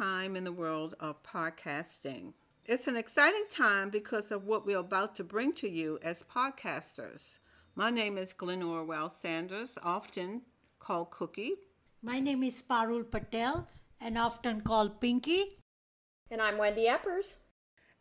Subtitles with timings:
[0.00, 2.32] time in the world of podcasting.
[2.64, 7.38] It's an exciting time because of what we're about to bring to you as podcasters.
[7.74, 10.40] My name is Glenora Orwell Sanders, often
[10.78, 11.52] called Cookie.
[12.02, 13.68] My name is Parul Patel
[14.00, 15.58] and often called Pinky.
[16.30, 17.36] And I'm Wendy Eppers.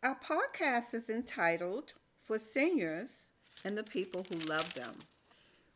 [0.02, 3.34] Our podcast is entitled For Seniors
[3.66, 4.94] and the People Who Love Them.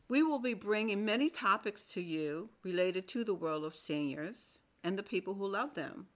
[0.07, 4.97] We will be bringing many topics to you related to the world of seniors and
[4.97, 6.07] the people who love them.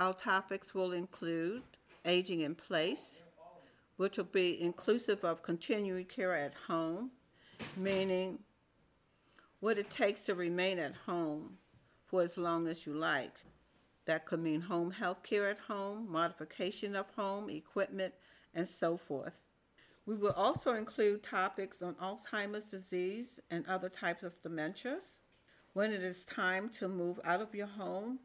[0.00, 1.62] Our topics will include
[2.06, 3.20] aging in place,
[3.98, 7.10] which will be inclusive of continuing care at home,
[7.76, 8.38] meaning
[9.60, 11.58] what it takes to remain at home
[12.06, 13.44] for as long as you like.
[14.06, 18.14] That could mean home health care at home, modification of home, equipment,
[18.54, 19.38] and so forth.
[20.06, 25.18] We will also include topics on Alzheimer's disease and other types of dementias,
[25.74, 28.18] when it is time to move out of your home,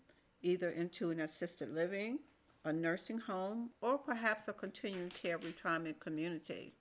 [0.46, 2.20] either into an assisted living,
[2.64, 6.74] a nursing home, or perhaps a continuing care retirement community.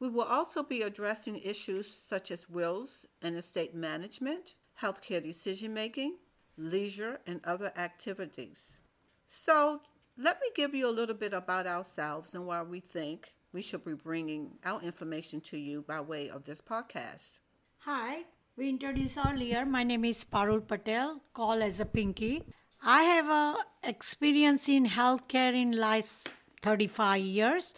[0.00, 6.18] We will also be addressing issues such as wills and estate management, healthcare decision making,
[6.56, 8.78] leisure, and other activities.
[9.26, 9.80] So,
[10.16, 13.84] let me give you a little bit about ourselves and why we think we should
[13.84, 17.40] be bringing our information to you by way of this podcast.
[17.78, 18.22] Hi,
[18.56, 19.64] we introduced earlier.
[19.64, 22.44] My name is Parul Patel, called as a Pinky.
[22.82, 26.30] I have a experience in healthcare in last
[26.62, 27.74] 35 years.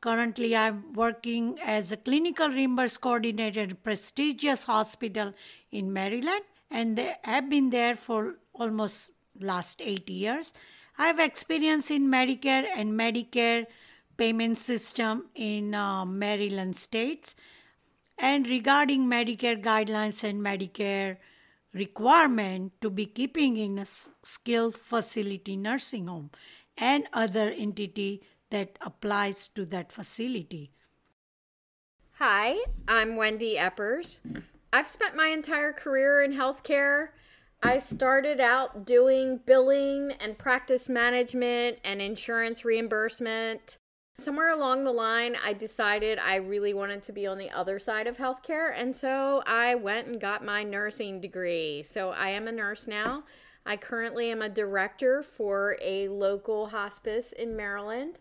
[0.00, 5.32] Currently, I'm working as a clinical reimbursement coordinator at a prestigious hospital
[5.72, 10.52] in Maryland, and I have been there for almost last eight years.
[10.96, 13.66] I have experience in Medicare and Medicare
[14.16, 17.34] payment system in uh, Maryland states.
[18.18, 21.18] And regarding Medicare guidelines and Medicare
[21.76, 23.86] requirement to be keeping in a
[24.24, 26.30] skilled facility nursing home
[26.76, 30.72] and other entity that applies to that facility.
[32.18, 32.56] Hi,
[32.88, 34.20] I'm Wendy Eppers.
[34.72, 37.08] I've spent my entire career in healthcare.
[37.62, 43.78] I started out doing billing and practice management and insurance reimbursement.
[44.18, 48.06] Somewhere along the line, I decided I really wanted to be on the other side
[48.06, 51.82] of healthcare, and so I went and got my nursing degree.
[51.82, 53.24] So I am a nurse now.
[53.66, 58.18] I currently am a director for a local hospice in Maryland,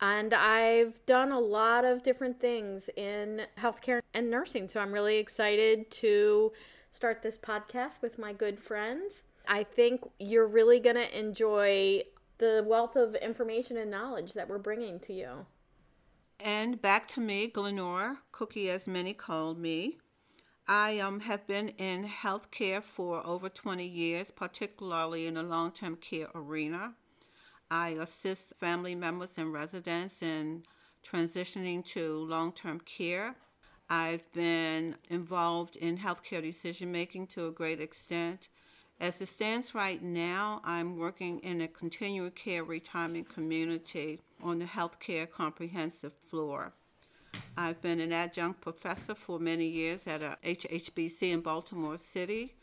[0.00, 4.68] and I've done a lot of different things in healthcare and nursing.
[4.68, 6.52] So I'm really excited to
[6.92, 9.24] start this podcast with my good friends.
[9.48, 12.04] I think you're really going to enjoy
[12.44, 15.46] the wealth of information and knowledge that we're bringing to you.
[16.38, 19.98] And back to me, Glenora, Cookie as many called me.
[20.68, 25.96] I um, have been in healthcare for over 20 years, particularly in the long term
[25.96, 26.94] care arena.
[27.70, 30.64] I assist family members and residents in
[31.02, 33.36] transitioning to long term care.
[33.88, 38.48] I've been involved in healthcare decision making to a great extent.
[39.00, 44.66] As it stands right now, I'm working in a continuing care retirement community on the
[44.66, 46.72] healthcare comprehensive floor.
[47.56, 52.54] I've been an adjunct professor for many years at a HHBC in Baltimore City,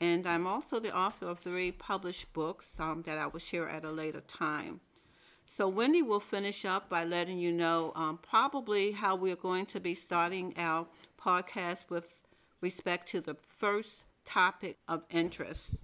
[0.00, 3.84] and I'm also the author of three published books um, that I will share at
[3.84, 4.80] a later time.
[5.44, 9.80] So, Wendy will finish up by letting you know um, probably how we're going to
[9.80, 10.86] be starting our
[11.20, 12.14] podcast with
[12.60, 15.76] respect to the first topic of interest.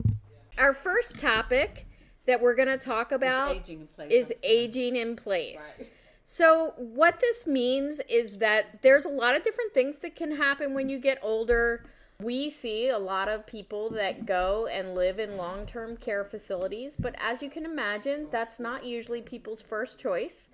[0.59, 1.87] Our first topic
[2.27, 4.13] that we're going to talk about aging in place.
[4.13, 5.81] is aging in place.
[5.83, 5.93] Right.
[6.25, 10.75] So, what this means is that there's a lot of different things that can happen
[10.75, 11.85] when you get older.
[12.21, 16.97] We see a lot of people that go and live in long term care facilities,
[16.97, 20.49] but as you can imagine, that's not usually people's first choice.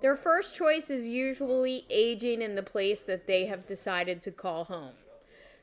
[0.00, 4.64] Their first choice is usually aging in the place that they have decided to call
[4.64, 4.94] home.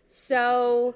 [0.05, 0.95] So,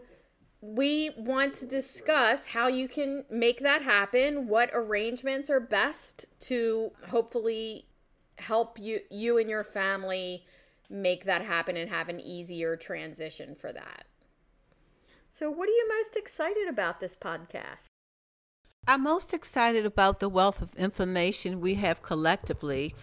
[0.61, 6.91] we want to discuss how you can make that happen, what arrangements are best to
[7.07, 7.87] hopefully
[8.37, 10.45] help you you and your family
[10.89, 14.05] make that happen and have an easier transition for that.
[15.31, 17.87] So, what are you most excited about this podcast?
[18.87, 22.93] I'm most excited about the wealth of information we have collectively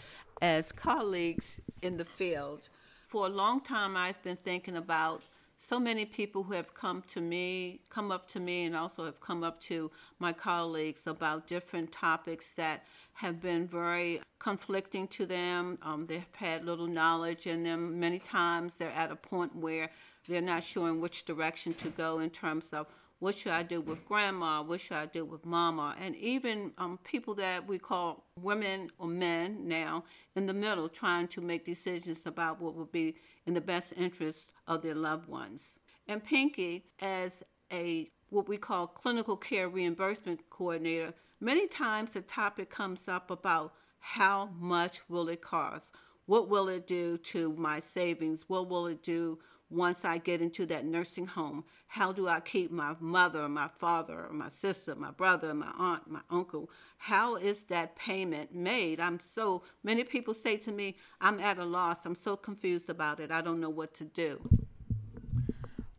[0.42, 2.68] as colleagues in the field.
[3.08, 5.22] For a long time, I've been thinking about
[5.58, 9.20] so many people who have come to me, come up to me, and also have
[9.20, 9.90] come up to
[10.20, 15.76] my colleagues about different topics that have been very conflicting to them.
[15.82, 17.98] Um, they've had little knowledge in them.
[17.98, 19.90] Many times they're at a point where
[20.28, 22.86] they're not sure in which direction to go in terms of
[23.20, 24.62] what should I do with grandma?
[24.62, 25.96] What should I do with mama?
[26.00, 30.04] And even um, people that we call women or men now
[30.36, 33.16] in the middle trying to make decisions about what would be
[33.46, 35.78] in the best interest of their loved ones.
[36.06, 37.42] And Pinky, as
[37.72, 43.72] a what we call clinical care reimbursement coordinator, many times the topic comes up about
[43.98, 45.92] how much will it cost?
[46.26, 48.44] What will it do to my savings?
[48.48, 49.38] What will it do
[49.70, 51.64] once I get into that nursing home?
[51.86, 56.20] How do I keep my mother, my father, my sister, my brother, my aunt, my
[56.30, 56.70] uncle?
[56.98, 59.00] How is that payment made?
[59.00, 62.06] I'm so, many people say to me, I'm at a loss.
[62.06, 63.30] I'm so confused about it.
[63.30, 64.48] I don't know what to do.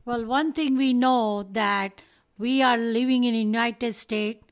[0.06, 2.02] Well, one thing we know that
[2.38, 4.44] we are living in United States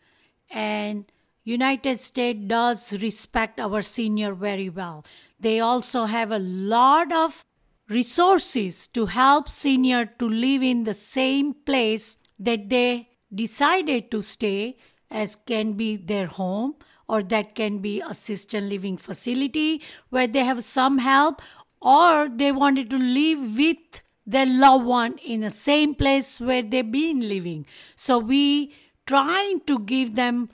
[0.51, 1.11] and
[1.43, 5.05] United States does respect our senior very well.
[5.39, 7.45] They also have a lot of
[7.89, 14.77] resources to help senior to live in the same place that they decided to stay
[15.09, 16.75] as can be their home
[17.07, 21.41] or that can be a assisted living facility where they have some help
[21.81, 26.91] or they wanted to live with their loved one in the same place where they've
[26.91, 27.65] been living.
[27.95, 28.73] So we
[29.05, 30.49] trying to give them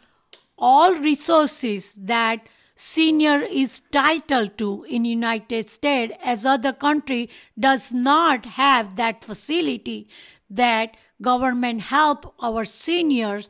[0.57, 7.29] all resources that senior is titled to in united states as other country
[7.59, 10.07] does not have that facility
[10.49, 13.49] that government help our seniors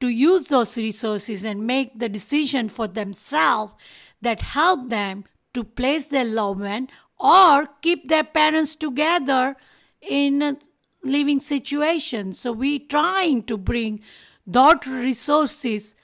[0.00, 3.72] to use those resources and make the decision for themselves
[4.20, 6.88] that help them to place their loved one
[7.18, 9.56] or keep their parents together
[10.02, 10.56] in a
[11.02, 12.32] living situation.
[12.32, 14.00] So we trying to bring
[14.46, 15.94] those resources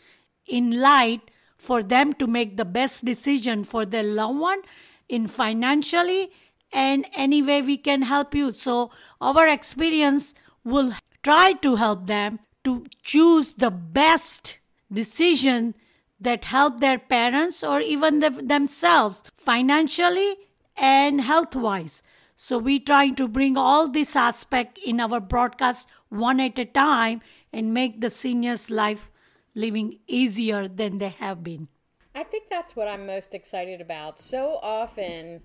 [0.47, 1.30] in light
[1.61, 4.63] for them to make the best decision for their loved one
[5.09, 6.31] in financially
[6.73, 8.51] and any way we can help you.
[8.51, 8.91] So
[9.21, 10.35] our experience
[10.65, 14.59] will try to help them to choose the best
[14.91, 15.75] decision
[16.19, 20.37] that help their parents or even the, themselves financially
[20.77, 22.03] and health wise.
[22.37, 27.21] So we trying to bring all this aspect in our broadcast one at a time
[27.53, 29.11] and make the seniors life
[29.55, 31.69] living easier than they have been.
[32.15, 34.19] I think that's what I'm most excited about.
[34.19, 35.43] So often,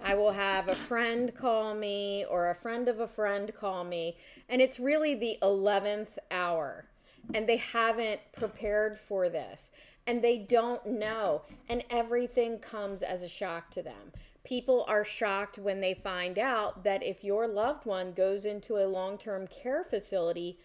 [0.00, 4.16] I will have a friend call me or a friend of a friend call me,
[4.48, 6.86] and it's really the 11th hour,
[7.34, 9.70] and they haven't prepared for this,
[10.06, 14.12] and they don't know, and everything comes as a shock to them.
[14.44, 18.86] People are shocked when they find out that if your loved one goes into a
[18.86, 20.60] long term care facility,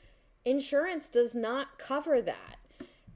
[0.45, 2.57] insurance does not cover that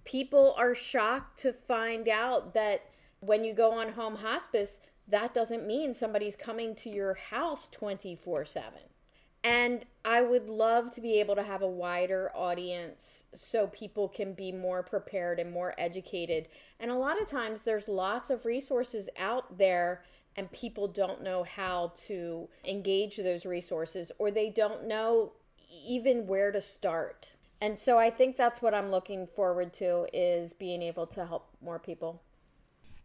[0.05, 5.67] people are shocked to find out that when you go on home hospice, that doesn't
[5.67, 8.71] mean somebody's coming to your house 24 7.
[9.43, 14.33] And I would love to be able to have a wider audience so people can
[14.33, 16.47] be more prepared and more educated.
[16.79, 20.03] And a lot of times there's lots of resources out there
[20.35, 25.33] and people don't know how to engage those resources or they don't know
[25.87, 27.31] even where to start
[27.61, 31.47] and so I think that's what I'm looking forward to is being able to help
[31.61, 32.21] more people.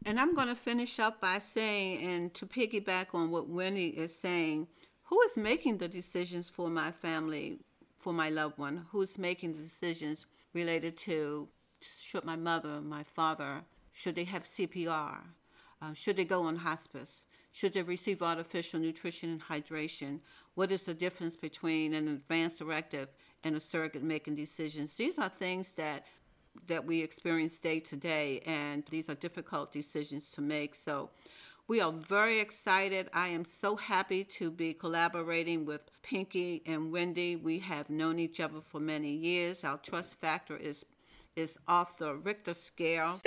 [0.05, 4.15] And I'm going to finish up by saying, and to piggyback on what Wendy is
[4.15, 4.67] saying,
[5.05, 7.59] who is making the decisions for my family,
[7.99, 8.87] for my loved one?
[8.91, 11.49] Who's making the decisions related to
[11.83, 15.19] should my mother, my father, should they have CPR?
[15.83, 17.25] Uh, should they go on hospice?
[17.53, 20.21] Should they receive artificial nutrition and hydration?
[20.55, 23.09] What is the difference between an advance directive
[23.45, 24.95] and a surrogate making decisions.
[24.95, 26.07] These are things that
[26.67, 30.75] that we experience day to day, and these are difficult decisions to make.
[30.75, 31.11] So
[31.69, 33.09] we are very excited.
[33.15, 37.37] I am so happy to be collaborating with Pinky and Wendy.
[37.37, 39.63] We have known each other for many years.
[39.63, 40.85] Our trust factor is
[41.37, 43.21] is off the Richter scale.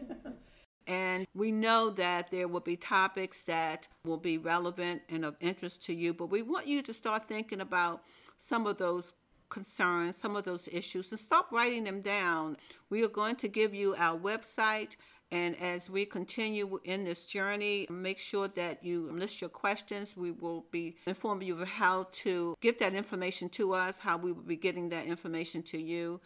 [0.86, 5.84] and we know that there will be topics that will be relevant and of interest
[5.84, 8.02] to you, but we want you to start thinking about
[8.46, 9.14] some of those
[9.48, 12.56] concerns, some of those issues, and stop writing them down.
[12.90, 14.96] We are going to give you our website.
[15.30, 20.14] And as we continue in this journey, make sure that you list your questions.
[20.16, 24.32] We will be informing you of how to get that information to us, how we
[24.32, 26.20] will be getting that information to you.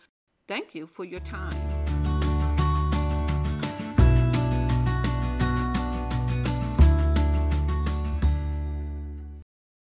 [0.48, 1.65] Thank you for your time.